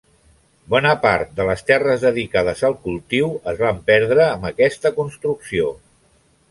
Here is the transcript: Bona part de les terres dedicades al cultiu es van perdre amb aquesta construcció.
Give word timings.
Bona 0.73 0.93
part 1.03 1.35
de 1.39 1.45
les 1.49 1.61
terres 1.67 2.07
dedicades 2.07 2.65
al 2.71 2.75
cultiu 2.89 3.31
es 3.53 3.63
van 3.67 3.85
perdre 3.93 4.27
amb 4.31 4.53
aquesta 4.53 4.95
construcció. 5.01 5.73